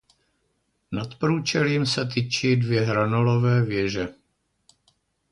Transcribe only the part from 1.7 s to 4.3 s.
se tyčí dvě hranolové věže.